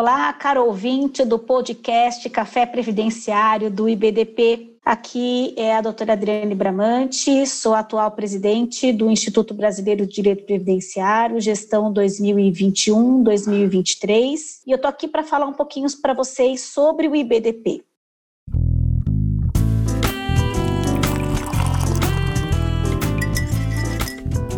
Olá, 0.00 0.32
caro 0.32 0.64
ouvinte 0.64 1.26
do 1.26 1.38
podcast 1.38 2.26
Café 2.30 2.64
Previdenciário 2.64 3.70
do 3.70 3.86
IBDP. 3.86 4.78
Aqui 4.82 5.52
é 5.58 5.76
a 5.76 5.82
doutora 5.82 6.14
Adriane 6.14 6.54
Bramante, 6.54 7.46
sou 7.46 7.74
atual 7.74 8.10
presidente 8.12 8.94
do 8.94 9.10
Instituto 9.10 9.52
Brasileiro 9.52 10.06
de 10.06 10.14
Direito 10.14 10.46
Previdenciário, 10.46 11.38
gestão 11.38 11.92
2021-2023, 11.92 14.62
e 14.66 14.70
eu 14.70 14.76
estou 14.76 14.88
aqui 14.88 15.06
para 15.06 15.22
falar 15.22 15.44
um 15.44 15.52
pouquinho 15.52 15.86
para 16.00 16.14
vocês 16.14 16.62
sobre 16.62 17.06
o 17.06 17.14
IBDP. 17.14 17.84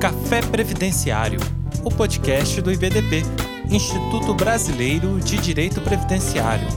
Café 0.00 0.40
Previdenciário, 0.52 1.40
o 1.84 1.90
podcast 1.90 2.62
do 2.62 2.70
IBDP, 2.70 3.24
Instituto 3.72 4.34
Brasileiro 4.34 5.18
de 5.18 5.38
Direito 5.38 5.80
Previdenciário. 5.80 6.68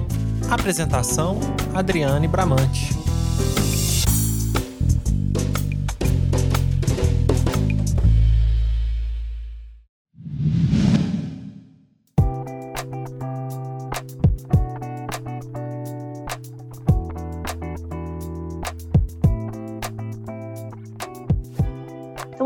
Apresentação: 0.50 1.38
Adriane 1.74 2.26
Bramante. 2.26 3.05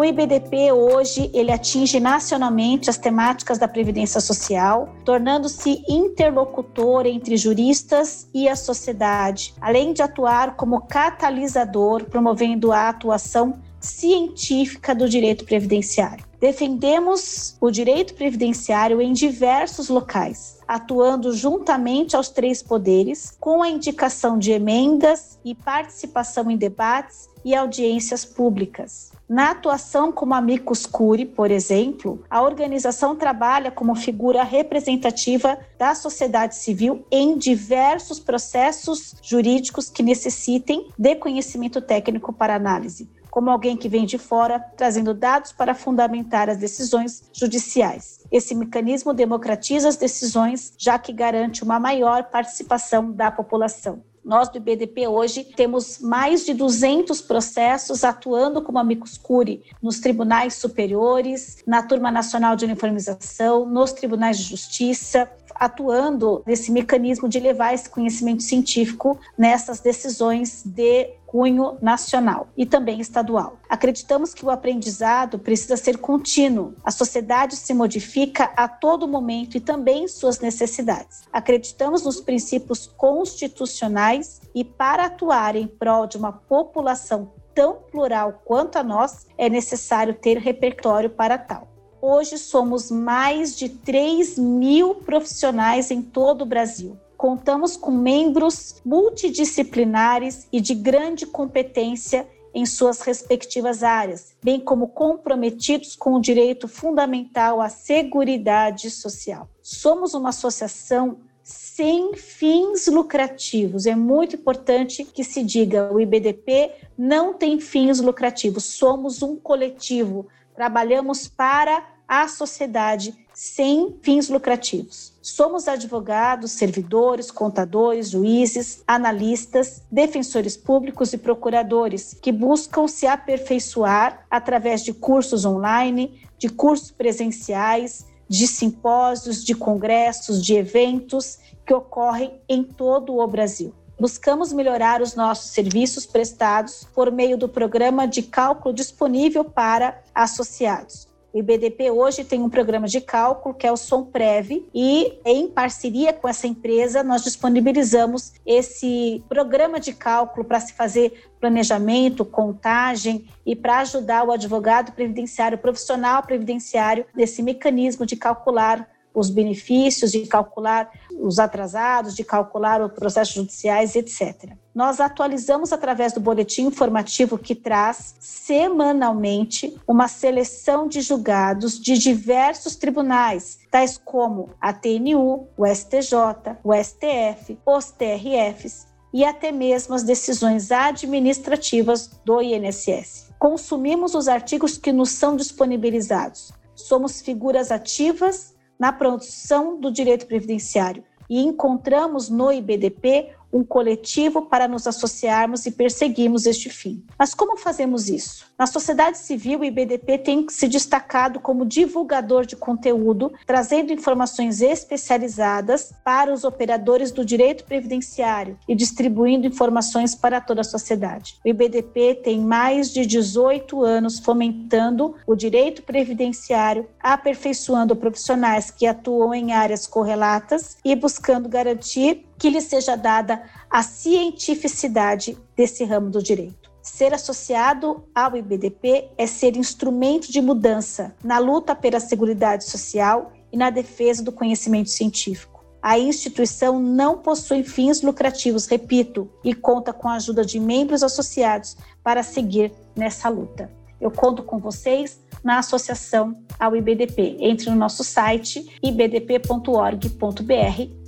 IBDP 0.09 0.71
hoje 0.71 1.29
ele 1.33 1.51
atinge 1.51 1.99
nacionalmente 1.99 2.89
as 2.89 2.97
temáticas 2.97 3.57
da 3.57 3.67
previdência 3.67 4.19
social, 4.19 4.93
tornando-se 5.05 5.83
interlocutor 5.87 7.05
entre 7.05 7.37
juristas 7.37 8.27
e 8.33 8.49
a 8.49 8.55
sociedade, 8.55 9.53
além 9.61 9.93
de 9.93 10.01
atuar 10.01 10.55
como 10.55 10.81
catalisador, 10.81 12.05
promovendo 12.05 12.71
a 12.71 12.89
atuação 12.89 13.59
científica 13.79 14.93
do 14.93 15.07
direito 15.07 15.45
previdenciário. 15.45 16.25
Defendemos 16.39 17.57
o 17.59 17.69
direito 17.69 18.13
previdenciário 18.13 19.01
em 19.01 19.11
diversos 19.11 19.89
locais, 19.89 20.59
atuando 20.65 21.33
juntamente 21.33 22.15
aos 22.15 22.29
três 22.29 22.63
poderes, 22.63 23.35
com 23.39 23.61
a 23.61 23.69
indicação 23.69 24.39
de 24.39 24.51
emendas 24.51 25.37
e 25.43 25.53
participação 25.53 26.49
em 26.49 26.55
debates 26.55 27.27
e 27.43 27.53
audiências 27.53 28.23
públicas. 28.23 29.11
Na 29.27 29.51
atuação 29.51 30.11
como 30.11 30.33
amicus 30.33 30.85
curi, 30.85 31.25
por 31.25 31.51
exemplo, 31.51 32.23
a 32.29 32.41
organização 32.41 33.15
trabalha 33.15 33.69
como 33.69 33.95
figura 33.95 34.43
representativa 34.43 35.57
da 35.77 35.93
sociedade 35.93 36.55
civil 36.55 37.05
em 37.11 37.37
diversos 37.37 38.19
processos 38.19 39.15
jurídicos 39.21 39.89
que 39.89 40.01
necessitem 40.01 40.87
de 40.97 41.15
conhecimento 41.15 41.81
técnico 41.81 42.33
para 42.33 42.55
análise, 42.55 43.09
como 43.29 43.49
alguém 43.49 43.77
que 43.77 43.89
vem 43.89 44.05
de 44.05 44.17
fora, 44.17 44.59
trazendo 44.59 45.13
dados 45.13 45.51
para 45.51 45.75
fundamentar 45.75 46.49
as 46.49 46.57
decisões 46.57 47.23
judiciais. 47.33 48.25
Esse 48.31 48.53
mecanismo 48.53 49.13
democratiza 49.13 49.89
as 49.89 49.95
decisões, 49.95 50.73
já 50.77 50.99
que 50.99 51.13
garante 51.13 51.63
uma 51.63 51.79
maior 51.79 52.25
participação 52.25 53.11
da 53.11 53.31
população. 53.31 54.03
Nós 54.23 54.49
do 54.49 54.57
IBDP 54.57 55.07
hoje 55.07 55.43
temos 55.43 55.99
mais 55.99 56.45
de 56.45 56.53
200 56.53 57.21
processos 57.21 58.03
atuando 58.03 58.61
como 58.61 58.77
amicus 58.77 59.17
curi 59.17 59.63
nos 59.81 59.99
tribunais 59.99 60.55
superiores, 60.55 61.63
na 61.65 61.81
Turma 61.81 62.11
Nacional 62.11 62.55
de 62.55 62.65
Uniformização, 62.65 63.65
nos 63.65 63.91
tribunais 63.91 64.37
de 64.37 64.43
justiça, 64.43 65.27
atuando 65.59 66.41
nesse 66.45 66.71
mecanismo 66.71 67.27
de 67.27 67.39
levar 67.39 67.73
esse 67.73 67.89
conhecimento 67.89 68.41
científico 68.43 69.19
nessas 69.37 69.79
decisões 69.79 70.63
de 70.65 71.19
cunho 71.27 71.77
nacional 71.79 72.47
e 72.57 72.65
também 72.65 72.99
estadual. 72.99 73.59
Acreditamos 73.69 74.33
que 74.33 74.43
o 74.43 74.49
aprendizado 74.49 75.37
precisa 75.37 75.77
ser 75.77 75.99
contínuo. 75.99 76.73
A 76.83 76.89
sociedade 76.89 77.55
se 77.55 77.71
modifica 77.71 78.45
a 78.55 78.67
todo 78.67 79.07
momento 79.07 79.55
e 79.55 79.59
também 79.59 80.07
suas 80.07 80.39
necessidades. 80.39 81.21
Acreditamos 81.31 82.03
nos 82.03 82.19
princípios 82.19 82.87
constitucionais 82.87 84.41
e 84.55 84.63
para 84.63 85.05
atuar 85.05 85.55
em 85.55 85.67
prol 85.67 86.07
de 86.07 86.17
uma 86.17 86.31
população 86.31 87.31
tão 87.53 87.75
plural 87.91 88.41
quanto 88.45 88.77
a 88.77 88.83
nós, 88.83 89.27
é 89.37 89.49
necessário 89.49 90.13
ter 90.13 90.37
repertório 90.37 91.09
para 91.09 91.37
tal. 91.37 91.67
Hoje 92.01 92.37
somos 92.37 92.89
mais 92.89 93.57
de 93.57 93.69
3 93.69 94.37
mil 94.37 94.95
profissionais 94.95 95.91
em 95.91 96.01
todo 96.01 96.43
o 96.43 96.45
Brasil 96.45 96.97
contamos 97.19 97.75
com 97.75 97.91
membros 97.91 98.77
multidisciplinares 98.85 100.47
e 100.53 100.61
de 100.61 100.73
grande 100.73 101.25
competência 101.25 102.25
em 102.53 102.65
suas 102.65 103.01
respectivas 103.01 103.83
áreas, 103.83 104.37
bem 104.41 104.57
como 104.57 104.87
comprometidos 104.87 105.97
com 105.97 106.13
o 106.13 106.21
direito 106.21 106.65
fundamental 106.65 107.59
à 107.59 107.67
seguridade 107.67 108.89
social. 108.89 109.49
Somos 109.61 110.13
uma 110.13 110.29
associação 110.29 111.19
sem 111.43 112.13
fins 112.15 112.87
lucrativos. 112.87 113.85
É 113.85 113.95
muito 113.97 114.37
importante 114.37 115.03
que 115.03 115.23
se 115.23 115.43
diga: 115.43 115.91
o 115.91 115.99
IBDP 115.99 116.71
não 116.97 117.33
tem 117.33 117.59
fins 117.59 117.99
lucrativos, 117.99 118.63
somos 118.63 119.21
um 119.21 119.35
coletivo, 119.35 120.25
trabalhamos 120.59 121.25
para 121.25 121.85
a 122.05 122.27
sociedade 122.27 123.15
sem 123.33 123.95
fins 124.01 124.27
lucrativos. 124.27 125.13
Somos 125.21 125.69
advogados, 125.69 126.51
servidores, 126.51 127.31
contadores, 127.31 128.09
juízes, 128.09 128.83
analistas, 128.85 129.81
defensores 129.89 130.57
públicos 130.57 131.13
e 131.13 131.17
procuradores 131.17 132.13
que 132.21 132.33
buscam 132.33 132.89
se 132.89 133.07
aperfeiçoar 133.07 134.25
através 134.29 134.83
de 134.83 134.93
cursos 134.93 135.45
online, 135.45 136.27
de 136.37 136.49
cursos 136.49 136.91
presenciais, 136.91 138.05
de 138.27 138.45
simpósios, 138.45 139.45
de 139.45 139.55
congressos, 139.55 140.43
de 140.45 140.55
eventos 140.55 141.39
que 141.65 141.73
ocorrem 141.73 142.33
em 142.49 142.65
todo 142.65 143.15
o 143.17 143.27
Brasil. 143.27 143.73
Buscamos 143.99 144.53
melhorar 144.53 145.01
os 145.01 145.13
nossos 145.13 145.51
serviços 145.51 146.05
prestados 146.05 146.87
por 146.95 147.11
meio 147.11 147.37
do 147.37 147.49
programa 147.49 148.07
de 148.07 148.23
cálculo 148.23 148.73
disponível 148.73 149.43
para 149.43 150.01
associados. 150.15 151.09
O 151.33 151.37
IBDP 151.37 151.91
hoje 151.91 152.23
tem 152.23 152.41
um 152.41 152.49
programa 152.49 152.87
de 152.87 153.01
cálculo 153.01 153.53
que 153.53 153.67
é 153.67 153.71
o 153.71 153.77
Somprev 153.77 154.65
e 154.73 155.19
em 155.25 155.49
parceria 155.49 156.13
com 156.13 156.27
essa 156.29 156.47
empresa 156.47 157.03
nós 157.03 157.23
disponibilizamos 157.23 158.33
esse 158.45 159.21
programa 159.27 159.81
de 159.81 159.93
cálculo 159.93 160.45
para 160.45 160.61
se 160.61 160.73
fazer 160.73 161.29
planejamento, 161.39 162.23
contagem 162.23 163.27
e 163.45 163.53
para 163.53 163.79
ajudar 163.79 164.23
o 164.23 164.31
advogado 164.31 164.93
previdenciário, 164.93 165.57
o 165.57 165.61
profissional 165.61 166.23
previdenciário 166.23 167.05
nesse 167.13 167.43
mecanismo 167.43 168.05
de 168.05 168.15
calcular 168.15 168.87
os 169.13 169.29
benefícios, 169.29 170.11
de 170.11 170.25
calcular 170.25 170.89
os 171.19 171.39
atrasados, 171.39 172.15
de 172.15 172.23
calcular 172.23 172.81
os 172.81 172.91
processos 172.91 173.33
judiciais, 173.33 173.95
etc. 173.95 174.53
Nós 174.73 174.99
atualizamos 174.99 175.73
através 175.73 176.13
do 176.13 176.19
boletim 176.19 176.67
informativo 176.67 177.37
que 177.37 177.55
traz 177.55 178.15
semanalmente 178.19 179.75
uma 179.87 180.07
seleção 180.07 180.87
de 180.87 181.01
julgados 181.01 181.79
de 181.79 181.97
diversos 181.97 182.75
tribunais, 182.75 183.59
tais 183.69 183.97
como 183.97 184.51
a 184.61 184.71
TNU, 184.71 185.47
o 185.57 185.65
STJ, 185.65 186.57
o 186.63 186.73
STF, 186.73 187.57
os 187.65 187.91
TRFs 187.91 188.87
e 189.13 189.25
até 189.25 189.51
mesmo 189.51 189.95
as 189.95 190.03
decisões 190.03 190.71
administrativas 190.71 192.11
do 192.23 192.41
INSS. 192.41 193.29
Consumimos 193.39 194.15
os 194.15 194.27
artigos 194.27 194.77
que 194.77 194.91
nos 194.91 195.09
são 195.09 195.35
disponibilizados. 195.35 196.51
Somos 196.75 197.21
figuras 197.21 197.71
ativas 197.71 198.53
na 198.79 198.93
produção 198.93 199.79
do 199.79 199.91
direito 199.91 200.25
previdenciário. 200.25 201.03
E 201.29 201.41
encontramos 201.41 202.29
no 202.29 202.51
IBDP 202.51 203.31
um 203.51 203.63
coletivo 203.63 204.43
para 204.43 204.67
nos 204.67 204.87
associarmos 204.87 205.65
e 205.65 205.71
perseguirmos 205.71 206.45
este 206.45 206.69
fim. 206.69 207.03
Mas 207.17 207.33
como 207.33 207.57
fazemos 207.57 208.09
isso? 208.09 208.45
Na 208.57 208.67
sociedade 208.67 209.17
civil, 209.17 209.59
o 209.59 209.65
IBDP 209.65 210.17
tem 210.17 210.45
se 210.49 210.67
destacado 210.67 211.39
como 211.39 211.65
divulgador 211.65 212.45
de 212.45 212.55
conteúdo, 212.55 213.31
trazendo 213.45 213.93
informações 213.93 214.61
especializadas 214.61 215.93
para 216.03 216.33
os 216.33 216.43
operadores 216.43 217.11
do 217.11 217.25
direito 217.25 217.63
previdenciário 217.63 218.57
e 218.67 218.75
distribuindo 218.75 219.47
informações 219.47 220.13
para 220.13 220.41
toda 220.41 220.61
a 220.61 220.63
sociedade. 220.63 221.37
O 221.43 221.47
IBDP 221.47 222.15
tem 222.15 222.39
mais 222.39 222.91
de 222.91 223.05
18 223.05 223.83
anos 223.83 224.19
fomentando 224.19 225.15
o 225.25 225.35
direito 225.35 225.81
previdenciário, 225.83 226.87
aperfeiçoando 226.99 227.95
profissionais 227.95 228.69
que 228.69 228.85
atuam 228.85 229.33
em 229.33 229.53
áreas 229.53 229.87
correlatas 229.87 230.77
e 230.83 230.95
buscando 230.95 231.49
garantir 231.49 232.28
que 232.39 232.49
lhe 232.49 232.61
seja 232.61 232.95
dada 232.95 233.43
a 233.69 233.83
cientificidade 233.83 235.37
desse 235.55 235.83
ramo 235.83 236.09
do 236.09 236.23
direito. 236.23 236.69
Ser 236.81 237.13
associado 237.13 238.03
ao 238.15 238.35
IBDP 238.35 239.09
é 239.17 239.27
ser 239.27 239.57
instrumento 239.57 240.31
de 240.31 240.41
mudança 240.41 241.13
na 241.23 241.37
luta 241.37 241.75
pela 241.75 241.99
segurança 241.99 242.61
social 242.61 243.33
e 243.51 243.57
na 243.57 243.69
defesa 243.69 244.23
do 244.23 244.31
conhecimento 244.31 244.89
científico. 244.89 245.59
A 245.81 245.99
instituição 245.99 246.79
não 246.79 247.17
possui 247.17 247.63
fins 247.63 248.01
lucrativos, 248.01 248.65
repito, 248.65 249.29
e 249.43 249.53
conta 249.53 249.93
com 249.93 250.09
a 250.09 250.15
ajuda 250.15 250.43
de 250.43 250.59
membros 250.59 251.03
associados 251.03 251.77
para 252.03 252.23
seguir 252.23 252.71
nessa 252.95 253.29
luta. 253.29 253.71
Eu 253.99 254.11
conto 254.11 254.43
com 254.43 254.59
vocês 254.59 255.21
na 255.43 255.59
associação 255.59 256.35
ao 256.59 256.75
IBDP. 256.75 257.37
Entre 257.39 257.69
no 257.69 257.75
nosso 257.75 258.03
site 258.03 258.77
ibdp.org.br 258.81 260.09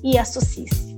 e 0.03 0.17
associe-se. 0.17 0.90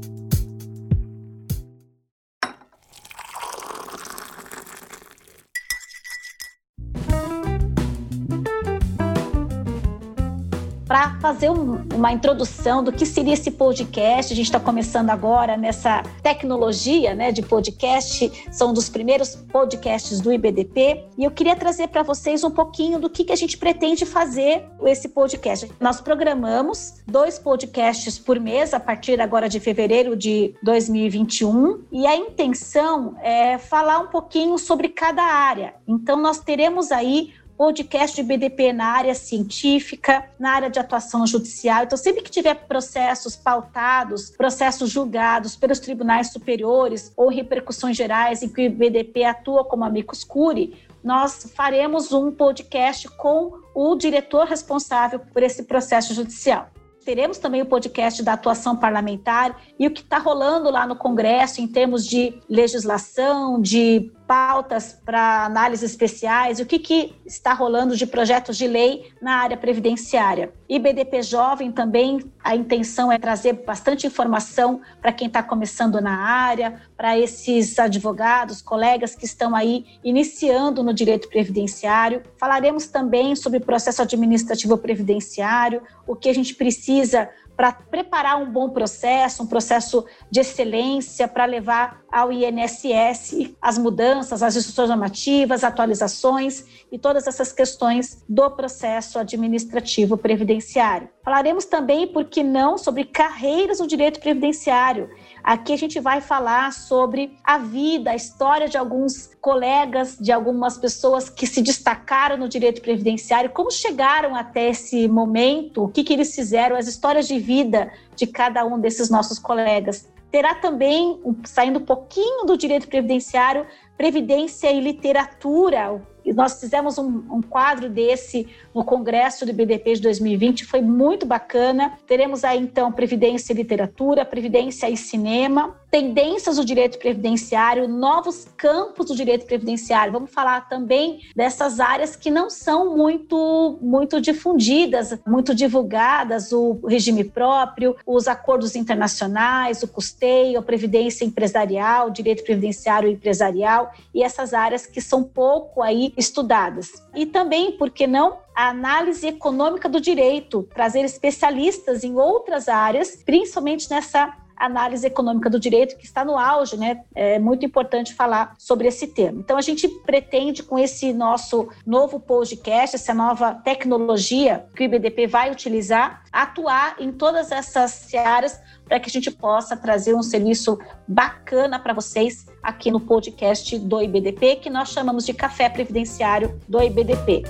Fazer 11.24 11.50
um, 11.50 11.81
uma 11.96 12.12
introdução 12.12 12.84
do 12.84 12.92
que 12.92 13.06
seria 13.06 13.34
esse 13.34 13.50
podcast. 13.50 14.34
A 14.34 14.36
gente 14.36 14.48
está 14.48 14.60
começando 14.60 15.10
agora 15.10 15.56
nessa 15.56 16.04
tecnologia 16.22 17.16
né, 17.16 17.31
de 17.31 17.42
podcast, 17.42 18.50
são 18.52 18.74
dos 18.74 18.90
primeiros 18.90 19.34
podcasts 19.34 20.20
do 20.20 20.34
IBDP. 20.34 21.06
E 21.18 21.24
eu 21.24 21.31
queria 21.31 21.56
trazer 21.56 21.88
para 21.88 22.04
vocês 22.04 22.44
um 22.44 22.52
pouquinho 22.52 23.00
do 23.00 23.10
que, 23.10 23.24
que 23.24 23.31
a 23.31 23.38
gente 23.38 23.58
pretende 23.58 24.06
fazer 24.06 24.66
esse 24.86 25.08
podcast. 25.08 25.72
Nós 25.80 26.02
programamos 26.02 27.02
dois 27.08 27.40
podcasts 27.40 28.19
por 28.19 28.38
mês 28.38 28.74
a 28.74 28.80
partir 28.81 29.22
agora 29.22 29.48
de 29.48 29.62
fevereiro 29.62 30.18
de 30.18 30.54
2021 30.62 31.86
e 31.90 32.06
a 32.06 32.18
intenção 32.18 33.16
é 33.22 33.58
falar 33.58 34.00
um 34.00 34.08
pouquinho 34.08 34.58
sobre 34.58 34.90
cada 34.90 35.24
área. 35.24 35.74
Então, 35.88 36.22
nós 36.22 36.40
teremos 36.40 36.92
aí 36.92 37.31
podcast 37.63 38.13
de 38.13 38.24
BDP 38.24 38.74
na 38.74 38.88
área 38.88 39.15
científica, 39.15 40.25
na 40.38 40.51
área 40.51 40.69
de 40.69 40.80
atuação 40.80 41.25
judicial. 41.25 41.86
Então, 41.86 41.98
sempre 41.98 42.21
que 42.21 42.30
tiver 42.30 42.56
processos 42.56 43.38
pautados, 43.38 44.30
processos 44.31 44.89
julgados 44.89 45.56
pelos 45.56 45.80
tribunais 45.80 46.30
superiores 46.33 47.13
ou 47.15 47.30
repercussões 47.30 47.95
gerais 47.95 48.44
em 48.44 48.50
que 48.50 48.68
o 48.68 48.69
BDP 48.69 49.24
atua 49.24 49.63
como 49.63 49.86
amicus 49.86 50.25
curiae, 50.25 50.75
nós 51.01 51.54
faremos 51.56 52.12
um 52.12 52.33
podcast 52.33 53.07
com 53.12 53.54
o 53.74 53.95
diretor 53.95 54.45
responsável 54.45 55.19
por 55.19 55.42
esse 55.42 55.63
processo 55.63 56.13
judicial. 56.13 56.68
Teremos 57.06 57.38
também 57.38 57.62
o 57.62 57.66
podcast 57.66 58.24
da 58.24 58.33
atuação 58.33 58.75
parlamentar 58.75 59.62
e 59.77 59.88
o 59.88 59.92
que 59.92 60.01
está 60.01 60.18
rolando 60.18 60.69
lá 60.69 60.88
no 60.88 60.95
Congresso 60.95 61.62
em 61.62 61.68
termos 61.68 62.06
de 62.06 62.33
legislação, 62.50 63.62
de 63.62 64.12
pautas 64.28 64.98
para 65.06 65.46
análises 65.46 65.92
especiais, 65.92 66.60
o 66.60 66.66
que, 66.66 66.80
que 66.80 67.16
está 67.25 67.54
rolando 67.54 67.96
de 67.96 68.06
projetos 68.06 68.58
de 68.58 68.68
lei 68.68 69.12
na 69.22 69.38
área 69.38 69.58
previdenciária. 69.58 70.54
E 70.68 70.80
BDP 70.80 71.22
Jovem 71.22 71.72
também, 71.72 72.20
a 72.44 72.56
intenção 72.56 73.12
é 73.12 73.18
trazer 73.18 73.54
bastante 73.66 74.08
informação 74.08 74.81
para 75.02 75.14
quem 75.14 75.28
está 75.28 75.44
começando 75.44 76.02
na 76.02 76.18
área, 76.18 76.81
para 76.98 77.18
esses 77.18 77.78
advogados, 77.78 78.62
colegas 78.62 79.16
que 79.16 79.25
estão 79.25 79.56
aí 79.56 79.86
iniciando 80.04 80.84
no 80.84 80.94
direito 80.94 81.30
previdenciário. 81.30 82.24
Falaremos 82.38 82.88
também 82.88 83.36
sobre 83.36 83.60
processo 83.60 84.02
administrativo 84.02 84.78
previdenciário, 84.78 85.81
o 86.08 86.16
que 86.16 86.30
a 86.30 86.34
gente 86.34 86.56
precisa 86.56 87.30
para 87.56 87.72
preparar 87.72 88.38
um 88.42 88.52
bom 88.52 88.69
processo, 88.69 89.44
um 89.44 89.48
processo 89.48 90.06
de 90.30 90.40
excelência 90.40 91.28
para 91.28 91.46
levar 91.46 92.03
ao 92.13 92.31
INSS 92.31 93.56
as 93.60 93.77
mudanças, 93.80 94.44
as 94.44 94.56
instruções 94.56 94.89
normativas, 94.89 95.63
atualizações 95.63 96.63
e 96.92 97.00
todas 97.00 97.25
essas 97.25 97.51
questões 97.51 98.24
do 98.30 98.51
processo 98.51 99.18
administrativo 99.18 100.15
previdenciário. 100.15 101.10
Falaremos 101.24 101.65
também, 101.65 102.06
por 102.06 102.25
que 102.25 102.44
não, 102.44 102.77
sobre 102.77 103.06
carreiras 103.06 103.80
no 103.80 103.88
direito 103.88 104.19
previdenciário. 104.19 105.10
Aqui 105.44 105.74
a 105.74 105.77
gente 105.77 106.00
vai 106.00 106.21
falar 106.21 106.71
sobre 106.71 107.36
a 107.44 107.57
vida, 107.57 108.12
a 108.12 108.16
história 108.16 108.69
de 108.69 108.77
alguns 108.77 109.31
colegas, 109.42 110.16
de 110.19 110.31
algumas 110.31 110.77
pessoas 110.77 111.30
que 111.30 111.48
se 111.48 111.62
destacaram 111.62 112.38
no 112.38 112.48
direito 112.48 112.81
previdenciário, 112.81 113.50
como 113.50 113.71
chegaram 113.71 114.36
até 114.36 114.69
esse 114.69 115.07
momento, 115.07 115.83
o 115.83 115.89
que, 115.89 116.04
que 116.04 116.13
eles 116.13 116.36
fizeram, 116.36 116.75
as 116.75 116.88
histórias 116.88 117.27
de 117.27 117.39
vida 117.39 117.92
de 118.16 118.27
cada 118.27 118.63
um 118.66 118.80
desses 118.80 119.09
nossos 119.09 119.39
colegas. 119.39 120.12
Terá 120.33 120.56
também, 120.56 121.21
saindo 121.44 121.77
um 121.77 121.85
pouquinho 121.85 122.47
do 122.47 122.57
direito 122.57 122.88
previdenciário, 122.88 123.68
previdência 123.95 124.71
e 124.71 124.81
literatura, 124.81 126.01
nós 126.33 126.59
fizemos 126.59 126.97
um, 126.97 127.24
um, 127.30 127.39
quadro 127.39 127.88
desse 127.88 128.47
no 128.74 128.83
Congresso 128.83 129.45
do 129.45 129.53
BDP 129.53 129.94
de 129.94 130.01
2020, 130.01 130.65
foi 130.65 130.81
muito 130.81 131.24
bacana. 131.24 132.00
Teremos 132.07 132.44
aí, 132.44 132.59
então, 132.59 132.91
Previdência 132.91 133.53
e 133.53 133.56
Literatura, 133.56 134.25
Previdência 134.25 134.89
e 134.89 134.97
Cinema, 134.97 135.80
tendências 135.94 136.56
do 136.56 136.66
direito 136.66 136.98
previdenciário, 136.98 137.88
novos 137.88 138.48
campos 138.57 139.06
do 139.06 139.16
direito 139.16 139.45
previdenciário. 139.45 140.12
Vamos 140.12 140.31
falar 140.31 140.68
também 140.68 141.19
dessas 141.36 141.80
áreas 141.80 142.16
que 142.16 142.31
não 142.31 142.50
são 142.50 142.98
muito, 142.98 143.78
muito 143.80 144.19
difundidas, 144.19 145.16
muito 145.24 145.54
divulgadas, 145.54 146.51
o 146.51 146.80
regime 146.88 147.24
próprio, 147.24 147.95
os 148.07 148.28
acordos 148.28 148.75
internacionais, 148.75 149.84
o 149.84 149.88
custeio, 149.88 150.57
a 150.57 150.63
previdência 150.63 151.25
empresarial, 151.25 152.10
direito 152.10 152.44
previdenciário 152.44 153.07
empresarial 153.07 153.94
e 154.16 154.24
essas 154.24 154.51
áreas 154.51 154.88
que 154.88 155.00
são 155.00 155.22
pouco 155.24 155.84
aí 155.84 156.12
estudadas. 156.18 156.90
E 157.13 157.28
também, 157.28 157.74
por 157.74 157.92
que 157.92 158.07
não, 158.07 158.40
a 158.56 158.69
análise 158.69 159.28
econômica 159.28 159.88
do 159.88 160.01
direito, 160.01 160.68
trazer 160.74 161.01
especialistas 161.01 162.04
em 162.04 162.16
outras 162.16 162.68
áreas, 162.68 163.16
principalmente 163.24 163.88
nessa 163.92 164.42
análise 164.56 165.06
econômica 165.06 165.50
do 165.50 165.60
direito, 165.60 165.98
que 165.98 166.06
está 166.06 166.24
no 166.24 166.38
auge, 166.38 166.78
né? 166.78 167.02
É 167.14 167.40
muito 167.40 167.66
importante 167.66 168.14
falar 168.14 168.56
sobre 168.58 168.88
esse 168.88 169.08
tema. 169.08 169.40
Então, 169.40 169.58
a 169.58 169.62
gente 169.62 169.88
pretende, 169.88 170.64
com 170.64 170.78
esse 170.78 171.14
nosso 171.14 171.70
novo 171.86 172.20
podcast, 172.20 172.96
essa 172.96 173.14
nova 173.14 173.54
tecnologia 173.54 174.66
que 174.76 174.84
o 174.84 174.86
IBDP 174.86 175.28
vai 175.28 175.52
utilizar, 175.52 176.24
atuar 176.32 176.96
em 177.00 177.12
todas 177.12 177.52
essas 177.52 178.14
áreas 178.14 178.60
para 178.86 179.00
que 179.00 179.10
a 179.10 179.12
gente 179.12 179.32
possa 179.32 179.78
trazer 179.78 180.14
um 180.14 180.24
serviço 180.24 180.78
bacana 181.08 181.80
para 181.80 181.94
vocês 181.94 182.46
aqui 182.62 182.92
no 182.92 183.00
podcast 183.00 183.78
do 183.80 184.02
IBDP, 184.02 184.58
que 184.58 184.70
nós 184.70 184.90
chamamos 184.90 185.26
de 185.26 185.34
Café 185.34 185.70
Previdenciário 185.70 186.60
do 186.68 186.82
IBDP. 186.82 187.44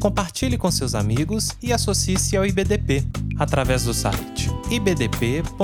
Compartilhe 0.00 0.56
com 0.56 0.70
seus 0.70 0.94
amigos 0.94 1.56
e 1.60 1.72
associe-se 1.72 2.36
ao 2.36 2.46
IBDP 2.46 3.04
através 3.36 3.84
do 3.84 3.92
site 3.92 4.48
ibdp.org.br 4.70 5.58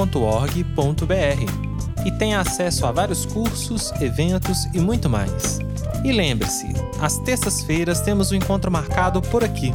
e 2.04 2.10
tem 2.10 2.34
acesso 2.34 2.86
a 2.86 2.92
vários 2.92 3.24
cursos, 3.26 3.92
eventos 4.00 4.66
e 4.72 4.78
muito 4.78 5.08
mais. 5.08 5.58
E 6.04 6.12
lembre-se, 6.12 6.66
às 7.00 7.18
terças-feiras 7.18 8.00
temos 8.00 8.30
um 8.30 8.34
encontro 8.34 8.70
marcado 8.70 9.22
por 9.22 9.42
aqui. 9.42 9.72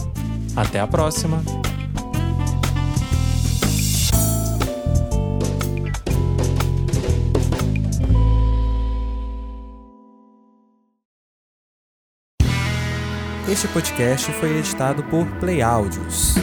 Até 0.56 0.80
a 0.80 0.88
próxima! 0.88 1.42
Este 13.52 13.68
podcast 13.70 14.32
foi 14.34 14.60
editado 14.60 15.04
por 15.06 15.26
Play 15.40 15.64
Áudios. 15.64 16.36